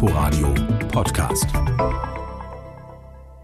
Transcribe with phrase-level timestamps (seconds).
[0.00, 0.54] Inforadio
[0.92, 1.46] Podcast.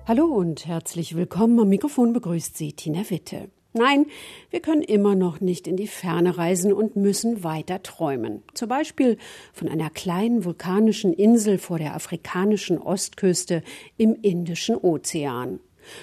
[0.07, 1.59] Hallo und herzlich willkommen.
[1.59, 3.51] Am Mikrofon begrüßt Sie Tina Witte.
[3.73, 4.07] Nein,
[4.51, 8.45] wir können immer noch nicht in die Ferne reisen und müssen weiter träumen.
[8.55, 9.19] Zum Beispiel
[9.53, 13.65] von einer kleinen vulkanischen Insel vor der afrikanischen Ostküste
[13.97, 15.59] im Indischen Ozean.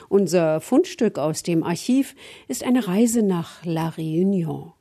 [0.09, 2.13] Unser Fundstück aus dem Archiv
[2.49, 4.73] ist eine Reise nach La Réunion,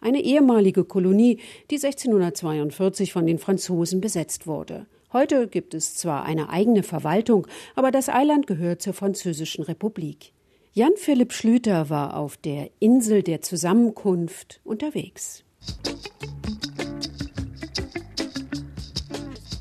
[0.00, 1.40] eine ehemalige Kolonie,
[1.72, 4.86] die 1642 von den Franzosen besetzt wurde.
[5.12, 10.32] Heute gibt es zwar eine eigene Verwaltung, aber das Eiland gehört zur Französischen Republik.
[10.72, 15.44] Jan Philipp Schlüter war auf der Insel der Zusammenkunft unterwegs.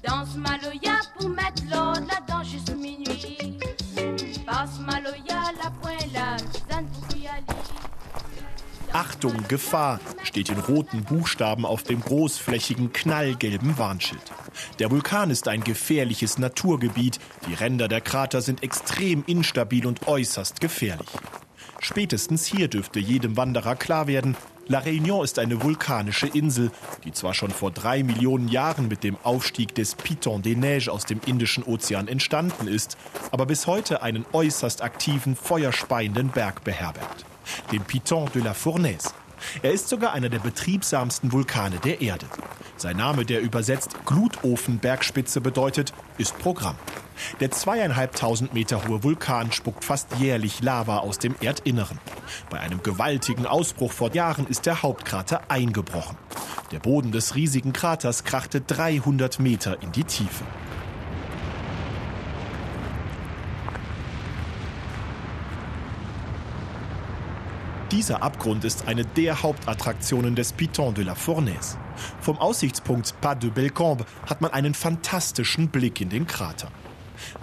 [0.02, 1.30] Danse Maloya pour
[8.96, 14.22] Achtung, Gefahr steht in roten Buchstaben auf dem großflächigen knallgelben Warnschild.
[14.80, 17.20] Der Vulkan ist ein gefährliches Naturgebiet.
[17.46, 21.10] Die Ränder der Krater sind extrem instabil und äußerst gefährlich.
[21.82, 26.72] Spätestens hier dürfte jedem Wanderer klar werden, La Réunion ist eine vulkanische Insel,
[27.04, 31.04] die zwar schon vor drei Millionen Jahren mit dem Aufstieg des Piton des Neiges aus
[31.04, 32.96] dem Indischen Ozean entstanden ist,
[33.32, 37.26] aber bis heute einen äußerst aktiven, feuerspeienden Berg beherbergt
[37.72, 39.10] dem Piton de la Fournaise.
[39.62, 42.26] Er ist sogar einer der betriebsamsten Vulkane der Erde.
[42.78, 46.76] Sein Name, der übersetzt Glutofenbergspitze bedeutet, ist Programm.
[47.40, 52.00] Der zweieinhalbtausend Meter hohe Vulkan spuckt fast jährlich Lava aus dem Erdinneren.
[52.50, 56.18] Bei einem gewaltigen Ausbruch vor Jahren ist der Hauptkrater eingebrochen.
[56.72, 60.44] Der Boden des riesigen Kraters krachte 300 Meter in die Tiefe.
[67.92, 71.78] Dieser Abgrund ist eine der Hauptattraktionen des Piton de la Fournaise.
[72.20, 76.70] Vom Aussichtspunkt Pas de Belcambe hat man einen fantastischen Blick in den Krater.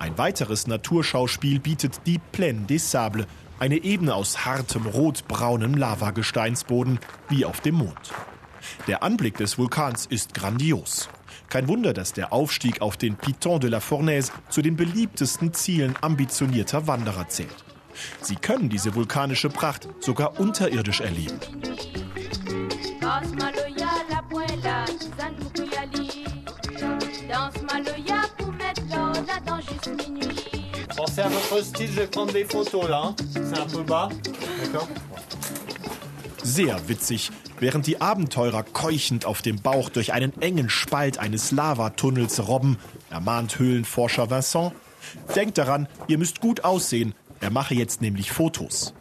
[0.00, 3.26] Ein weiteres Naturschauspiel bietet die Plaine des Sables,
[3.60, 8.12] eine Ebene aus hartem rotbraunem Lavagesteinsboden wie auf dem Mond.
[8.88, 11.08] Der Anblick des Vulkans ist grandios.
[11.50, 15.94] Kein Wunder, dass der Aufstieg auf den Piton de la Fournaise zu den beliebtesten Zielen
[16.00, 17.64] ambitionierter Wanderer zählt.
[18.20, 21.38] Sie können diese vulkanische Pracht sogar unterirdisch erleben.
[30.96, 33.14] Pensez à votre style de prendre des photos là.
[33.32, 34.08] C'est un peu bas.
[34.62, 34.88] D'accord
[36.44, 37.30] sehr witzig,
[37.60, 42.78] während die Abenteurer keuchend auf dem Bauch durch einen engen Spalt eines Lavatunnels robben,
[43.10, 44.72] ermahnt Höhlenforscher Vincent.
[45.34, 48.94] Denkt daran, ihr müsst gut aussehen, er mache jetzt nämlich Fotos.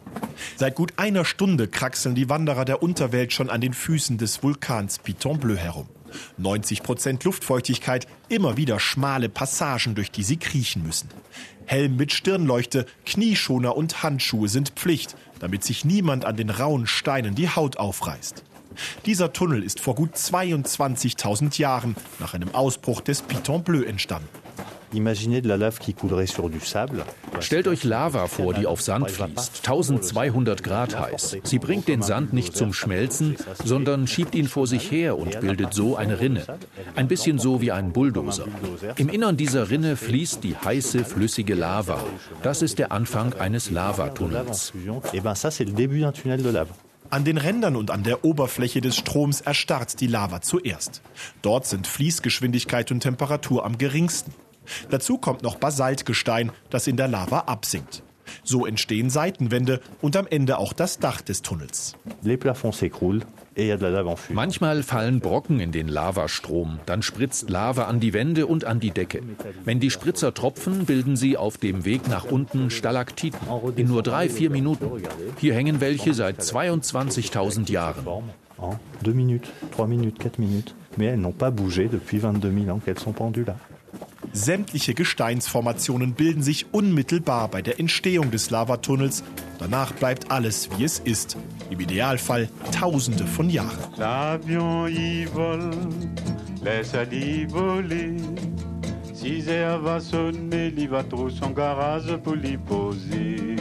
[0.56, 4.98] Seit gut einer Stunde kraxeln die Wanderer der Unterwelt schon an den Füßen des Vulkans
[4.98, 5.88] Piton Bleu herum.
[6.38, 11.08] 90 Prozent Luftfeuchtigkeit, immer wieder schmale Passagen, durch die sie kriechen müssen.
[11.66, 17.36] Helm mit Stirnleuchte, Knieschoner und Handschuhe sind Pflicht, damit sich niemand an den rauen Steinen
[17.36, 18.42] die Haut aufreißt.
[19.06, 24.28] Dieser Tunnel ist vor gut 22.000 Jahren nach einem Ausbruch des Piton Bleu entstanden.
[27.40, 31.38] Stellt euch Lava vor, die auf Sand fließt, 1200 Grad heiß.
[31.42, 35.74] Sie bringt den Sand nicht zum Schmelzen, sondern schiebt ihn vor sich her und bildet
[35.74, 36.44] so eine Rinne.
[36.94, 38.46] Ein bisschen so wie ein Bulldozer.
[38.96, 42.02] Im Innern dieser Rinne fließt die heiße, flüssige Lava.
[42.42, 44.72] Das ist der Anfang eines Lavatunnels.
[47.10, 51.02] An den Rändern und an der Oberfläche des Stroms erstarrt die Lava zuerst.
[51.42, 54.32] Dort sind Fließgeschwindigkeit und Temperatur am geringsten.
[54.90, 58.02] Dazu kommt noch Basaltgestein, das in der Lava absinkt.
[58.44, 61.96] So entstehen Seitenwände und am Ende auch das Dach des Tunnels.
[64.30, 68.90] Manchmal fallen Brocken in den Lavastrom, dann spritzt Lava an die Wände und an die
[68.90, 69.22] Decke.
[69.64, 73.40] Wenn die Spritzer tropfen, bilden sie auf dem Weg nach unten Stalaktiten
[73.76, 74.90] in nur drei, vier Minuten.
[75.38, 78.06] Hier hängen welche seit 22.000 Jahren.
[79.02, 80.74] Deux minutes, trois minutes, quatre minutes.
[80.96, 83.56] Mais elles n'ont pas bougé depuis 22 000 ans qu'elles sont pendues là.
[84.34, 89.22] Sämtliche Gesteinsformationen bilden sich unmittelbar bei der Entstehung des Lavatunnels.
[89.58, 91.36] Danach bleibt alles, wie es ist.
[91.68, 93.76] Im Idealfall Tausende von Jahren.
[93.98, 95.70] L'avion y vole,
[96.64, 98.16] laisse aller voler.
[99.12, 103.56] Six heures va sonner, il va trop son garage pour l'y poser.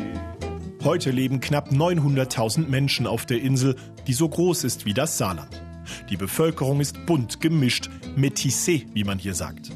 [0.84, 3.76] Heute leben knapp 900.000 Menschen auf der Insel,
[4.08, 5.62] die so groß ist wie das Saarland.
[6.10, 9.71] Die Bevölkerung ist bunt gemischt, métissé, wie man hier sagt.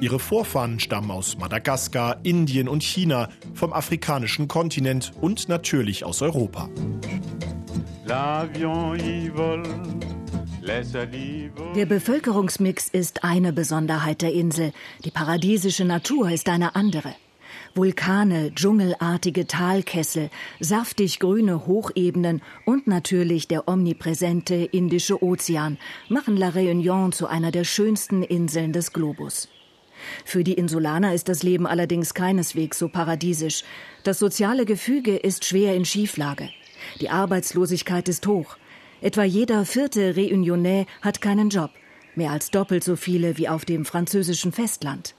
[0.00, 6.70] Ihre Vorfahren stammen aus Madagaskar, Indien und China, vom afrikanischen Kontinent und natürlich aus Europa.
[11.76, 14.72] Der Bevölkerungsmix ist eine Besonderheit der Insel.
[15.04, 17.14] Die paradiesische Natur ist eine andere.
[17.74, 20.30] Vulkane, dschungelartige Talkessel,
[20.60, 25.76] saftig grüne Hochebenen und natürlich der omnipräsente Indische Ozean
[26.08, 29.48] machen La Réunion zu einer der schönsten Inseln des Globus.
[30.24, 33.64] Für die Insulaner ist das Leben allerdings keineswegs so paradiesisch.
[34.04, 36.48] Das soziale Gefüge ist schwer in Schieflage.
[37.00, 38.56] Die Arbeitslosigkeit ist hoch.
[39.00, 41.70] Etwa jeder vierte Réunionnais hat keinen Job,
[42.14, 45.14] mehr als doppelt so viele wie auf dem französischen Festland.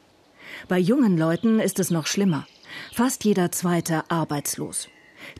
[0.67, 2.47] Bei jungen Leuten ist es noch schlimmer.
[2.93, 4.87] Fast jeder zweite arbeitslos.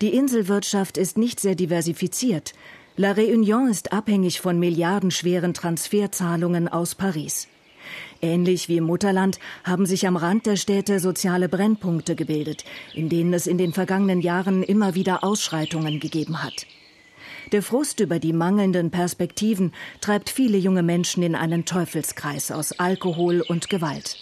[0.01, 2.53] Die Inselwirtschaft ist nicht sehr diversifiziert.
[2.97, 7.47] La Réunion ist abhängig von milliardenschweren Transferzahlungen aus Paris.
[8.21, 12.63] Ähnlich wie im Mutterland haben sich am Rand der Städte soziale Brennpunkte gebildet,
[12.93, 16.65] in denen es in den vergangenen Jahren immer wieder Ausschreitungen gegeben hat.
[17.51, 23.41] Der Frust über die mangelnden Perspektiven treibt viele junge Menschen in einen Teufelskreis aus Alkohol
[23.41, 24.17] und Gewalt.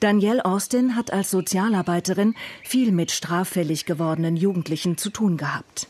[0.00, 5.88] Danielle Austin hat als Sozialarbeiterin viel mit straffällig gewordenen Jugendlichen zu tun gehabt.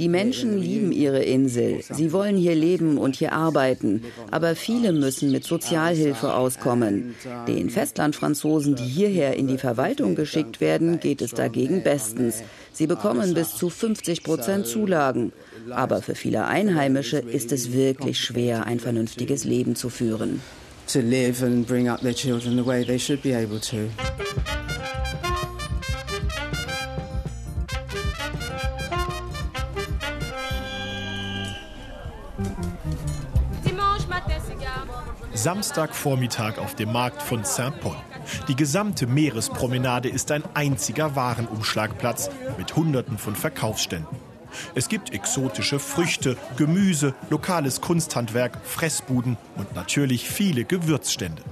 [0.00, 1.80] Die Menschen lieben ihre Insel.
[1.90, 4.02] Sie wollen hier leben und hier arbeiten.
[4.30, 7.14] Aber viele müssen mit Sozialhilfe auskommen.
[7.46, 12.42] Den Festlandfranzosen, die hierher in die Verwaltung geschickt werden, geht es dagegen bestens.
[12.72, 15.32] Sie bekommen bis zu 50 Prozent Zulagen.
[15.68, 20.40] Aber für viele Einheimische ist es wirklich schwer, ein vernünftiges Leben zu führen.
[20.94, 23.90] To live and bring up their children the way they should be able to.
[35.42, 37.96] Samstagvormittag auf dem Markt von Saint-Paul.
[38.48, 42.28] Die gesamte Meerespromenade ist ein einziger Warenumschlagplatz
[42.58, 44.18] mit Hunderten von Verkaufsständen.
[44.74, 51.42] Es gibt exotische Früchte, Gemüse, lokales Kunsthandwerk, Fressbuden und natürlich viele Gewürzstände.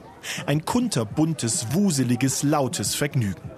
[0.44, 3.50] Ein kunterbuntes, wuseliges, lautes Vergnügen.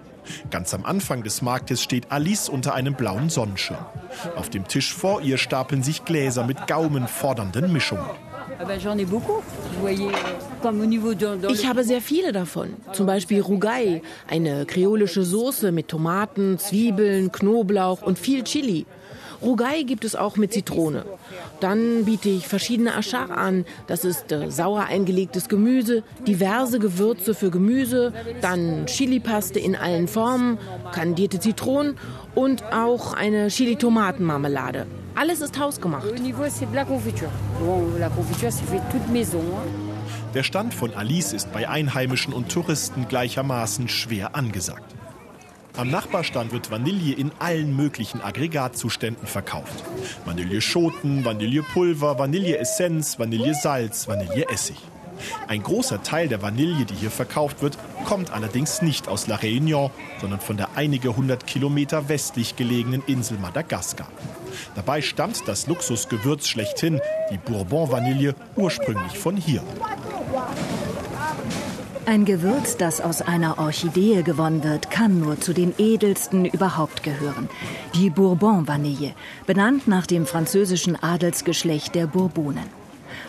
[0.50, 3.84] Ganz am Anfang des Marktes steht Alice unter einem blauen Sonnenschirm.
[4.36, 8.29] Auf dem Tisch vor ihr stapeln sich Gläser mit gaumenfordernden Mischungen.
[11.48, 12.74] Ich habe sehr viele davon.
[12.92, 18.86] Zum Beispiel Rugai, eine kreolische Soße mit Tomaten, Zwiebeln, Knoblauch und viel Chili.
[19.42, 21.04] Rugai gibt es auch mit Zitrone.
[21.60, 23.64] Dann biete ich verschiedene Achar an.
[23.86, 30.58] Das ist äh, sauer eingelegtes Gemüse, diverse Gewürze für Gemüse, dann Chilipaste in allen Formen,
[30.92, 31.96] kandierte Zitronen
[32.34, 34.86] und auch eine Chili-Tomatenmarmelade.
[35.14, 36.04] Alles ist hausgemacht.
[40.34, 44.94] Der Stand von Alice ist bei Einheimischen und Touristen gleichermaßen schwer angesagt.
[45.76, 49.84] Am Nachbarstand wird Vanille in allen möglichen Aggregatzuständen verkauft.
[50.24, 54.76] Vanilleschoten, Vanillepulver, Vanilleessenz, Vanillesalz, Vanilleessig.
[55.48, 59.90] Ein großer Teil der Vanille, die hier verkauft wird, kommt allerdings nicht aus La Réunion,
[60.20, 64.08] sondern von der einige hundert Kilometer westlich gelegenen Insel Madagaskar.
[64.74, 67.00] Dabei stammt das Luxusgewürz schlechthin,
[67.30, 69.62] die Bourbon-Vanille, ursprünglich von hier.
[72.06, 77.48] Ein Gewürz, das aus einer Orchidee gewonnen wird, kann nur zu den edelsten überhaupt gehören.
[77.94, 79.12] Die Bourbon-Vanille,
[79.46, 82.64] benannt nach dem französischen Adelsgeschlecht der Bourbonen.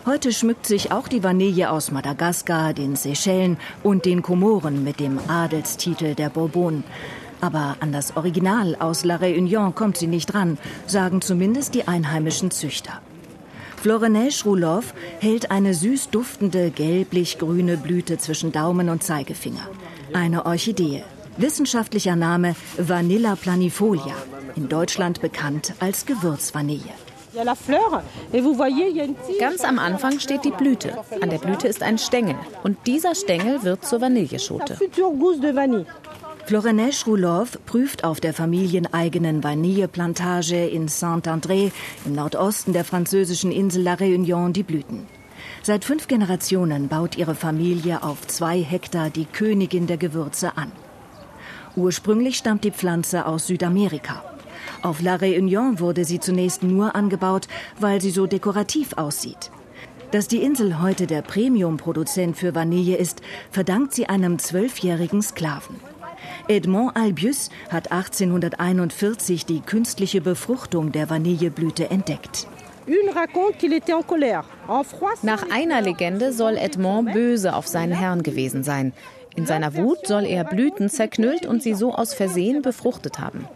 [0.05, 5.19] Heute schmückt sich auch die Vanille aus Madagaskar, den Seychellen und den Komoren mit dem
[5.27, 6.83] Adelstitel der Bourbonen.
[7.41, 12.51] Aber an das Original aus La Réunion kommt sie nicht ran, sagen zumindest die einheimischen
[12.51, 13.01] Züchter.
[13.81, 19.67] Floreneige Rouloff hält eine süß duftende gelblich-grüne Blüte zwischen Daumen und Zeigefinger.
[20.13, 21.03] Eine Orchidee.
[21.37, 24.13] Wissenschaftlicher Name Vanilla planifolia,
[24.55, 26.93] in Deutschland bekannt als Gewürzvanille.
[29.39, 30.97] Ganz am Anfang steht die Blüte.
[31.21, 32.35] An der Blüte ist ein Stängel.
[32.63, 34.77] Und dieser Stängel wird zur Vanilleschote.
[36.45, 41.71] Florenesh Rouloff prüft auf der familieneigenen Vanilleplantage in Saint-André
[42.05, 45.07] im Nordosten der französischen Insel La Réunion die Blüten.
[45.63, 50.71] Seit fünf Generationen baut ihre Familie auf zwei Hektar die Königin der Gewürze an.
[51.75, 54.23] Ursprünglich stammt die Pflanze aus Südamerika.
[54.81, 57.47] Auf La Réunion wurde sie zunächst nur angebaut,
[57.79, 59.51] weil sie so dekorativ aussieht.
[60.11, 63.21] Dass die Insel heute der Premium-Produzent für Vanille ist,
[63.51, 65.90] verdankt sie einem zwölfjährigen Sklaven.
[66.51, 72.45] Edmond Albius hat 1841 die künstliche Befruchtung der Vanilleblüte entdeckt.
[75.21, 78.91] Nach einer Legende soll Edmond böse auf seinen Herrn gewesen sein.
[79.35, 83.47] In seiner Wut soll er Blüten zerknüllt und sie so aus Versehen befruchtet haben.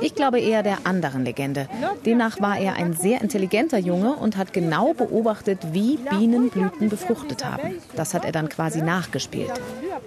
[0.00, 1.66] Ich glaube eher der anderen Legende.
[2.04, 7.44] Demnach war er ein sehr intelligenter Junge und hat genau beobachtet, wie Bienen Blüten befruchtet
[7.44, 7.80] haben.
[7.96, 9.52] Das hat er dann quasi nachgespielt.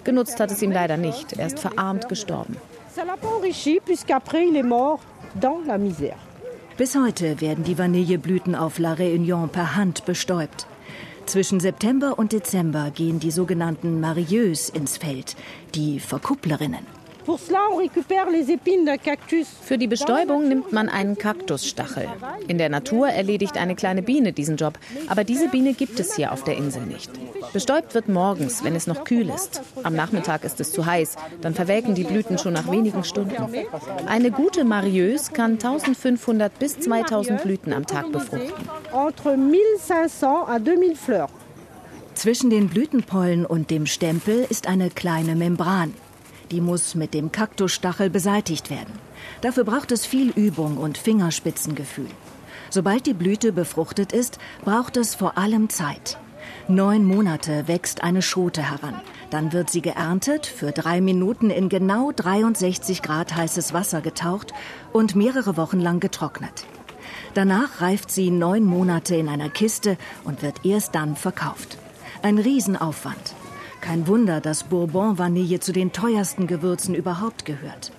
[0.04, 1.34] Genutzt hat es ihm leider nicht.
[1.34, 2.58] Er ist verarmt gestorben.
[6.78, 10.68] Bis heute werden die Vanilleblüten auf La Réunion per Hand bestäubt.
[11.28, 15.36] Zwischen September und Dezember gehen die sogenannten Marieuses ins Feld,
[15.76, 16.80] die Verkupplerinnen.
[19.62, 22.08] Für die Bestäubung nimmt man einen Kaktusstachel.
[22.48, 24.80] In der Natur erledigt eine kleine Biene diesen Job,
[25.10, 27.12] aber diese Biene gibt es hier auf der Insel nicht.
[27.54, 29.62] Bestäubt wird morgens, wenn es noch kühl ist.
[29.84, 33.36] Am Nachmittag ist es zu heiß, dann verwelken die Blüten schon nach wenigen Stunden.
[34.08, 38.70] Eine gute Marieuse kann 1500 bis 2000 Blüten am Tag befruchten.
[42.14, 45.94] Zwischen den Blütenpollen und dem Stempel ist eine kleine Membran.
[46.52, 48.94] Die muss mit dem Kaktusstachel beseitigt werden.
[49.42, 52.10] Dafür braucht es viel Übung und Fingerspitzengefühl.
[52.70, 56.18] Sobald die Blüte befruchtet ist, braucht es vor allem Zeit.
[56.68, 59.02] Neun Monate wächst eine Schote heran.
[59.30, 64.54] Dann wird sie geerntet, für drei Minuten in genau 63 Grad heißes Wasser getaucht
[64.94, 66.66] und mehrere Wochen lang getrocknet.
[67.34, 71.78] Danach reift sie neun Monate in einer Kiste und wird erst dann verkauft.
[72.22, 73.36] Ein Riesenaufwand.
[73.82, 77.92] Kein Wunder, dass Bourbon-Vanille zu den teuersten Gewürzen überhaupt gehört.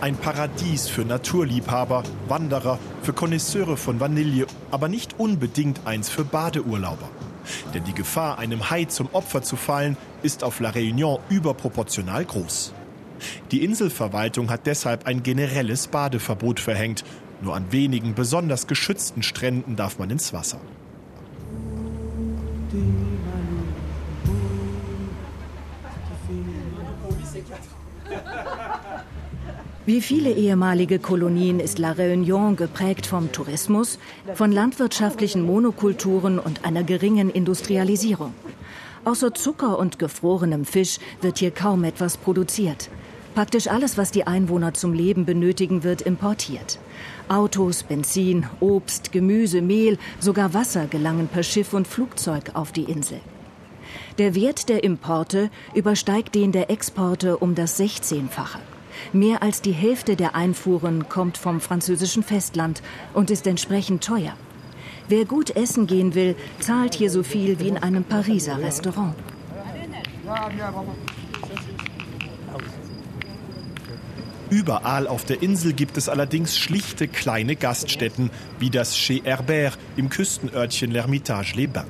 [0.00, 7.10] Ein Paradies für Naturliebhaber, Wanderer, für Konnoisseure von Vanille, aber nicht unbedingt eins für Badeurlauber.
[7.74, 12.72] Denn die Gefahr, einem Hai zum Opfer zu fallen, ist auf La Réunion überproportional groß.
[13.50, 17.04] Die Inselverwaltung hat deshalb ein generelles Badeverbot verhängt.
[17.42, 20.60] Nur an wenigen besonders geschützten Stränden darf man ins Wasser.
[29.86, 33.98] Wie viele ehemalige Kolonien ist La Réunion geprägt vom Tourismus,
[34.34, 38.34] von landwirtschaftlichen Monokulturen und einer geringen Industrialisierung.
[39.06, 42.90] Außer Zucker und gefrorenem Fisch wird hier kaum etwas produziert.
[43.34, 46.78] Praktisch alles, was die Einwohner zum Leben benötigen, wird importiert.
[47.28, 53.20] Autos, Benzin, Obst, Gemüse, Mehl, sogar Wasser gelangen per Schiff und Flugzeug auf die Insel.
[54.18, 58.58] Der Wert der Importe übersteigt den der Exporte um das 16-fache.
[59.12, 62.82] Mehr als die Hälfte der Einfuhren kommt vom französischen Festland
[63.14, 64.34] und ist entsprechend teuer.
[65.08, 69.14] Wer gut essen gehen will, zahlt hier so viel wie in einem Pariser Restaurant.
[74.50, 80.10] Überall auf der Insel gibt es allerdings schlichte kleine Gaststätten, wie das Chez Herbert im
[80.10, 81.86] Küstenörtchen L'Hermitage-les-Bains.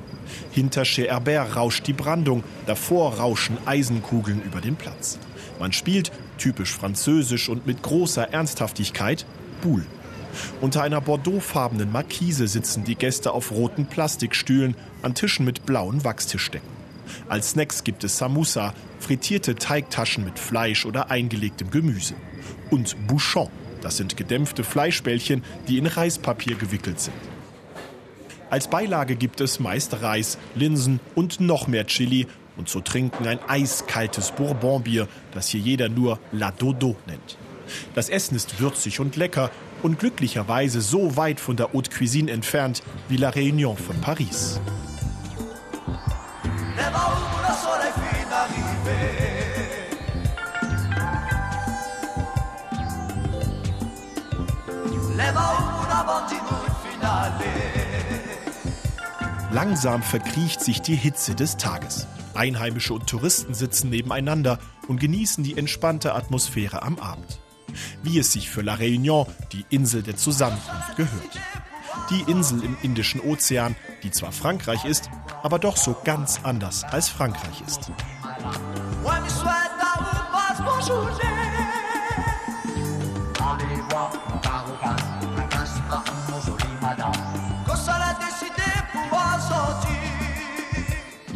[0.51, 5.17] Hinter Chez Herbert rauscht die Brandung, davor rauschen Eisenkugeln über den Platz.
[5.61, 9.27] Man spielt, typisch französisch und mit großer Ernsthaftigkeit,
[9.61, 9.85] Boule.
[10.59, 16.67] Unter einer bordeauxfarbenen Markise sitzen die Gäste auf roten Plastikstühlen an Tischen mit blauen Wachstischdecken.
[17.29, 22.15] Als Snacks gibt es Samusa, frittierte Teigtaschen mit Fleisch oder eingelegtem Gemüse.
[22.71, 23.49] Und Bouchon,
[23.81, 27.13] das sind gedämpfte Fleischbällchen, die in Reispapier gewickelt sind.
[28.49, 32.25] Als Beilage gibt es meist Reis, Linsen und noch mehr Chili
[32.57, 37.37] und zu trinken ein eiskaltes Bourbonbier, das hier jeder nur La Dodo nennt.
[37.95, 39.49] Das Essen ist würzig und lecker
[39.81, 44.59] und glücklicherweise so weit von der Haute Cuisine entfernt wie La Réunion von Paris.
[59.51, 62.07] Langsam verkriecht sich die Hitze des Tages.
[62.35, 67.39] Einheimische und Touristen sitzen nebeneinander und genießen die entspannte Atmosphäre am Abend.
[68.03, 71.39] Wie es sich für La Réunion, die Insel der Zusammenkunft, gehört.
[72.09, 75.09] Die Insel im Indischen Ozean, die zwar Frankreich ist,
[75.43, 77.91] aber doch so ganz anders als Frankreich ist.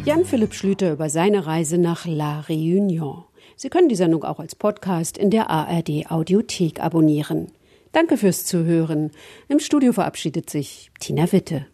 [0.05, 3.23] Jan-Philipp Schlüter über seine Reise nach La Réunion.
[3.55, 7.51] Sie können die Sendung auch als Podcast in der ARD Audiothek abonnieren.
[7.91, 9.09] Danke fürs Zuhören.
[9.47, 11.65] Im Studio verabschiedet sich Tina Witte.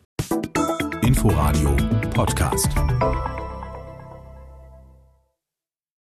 [1.01, 1.75] Inforadio
[2.13, 2.69] Podcast.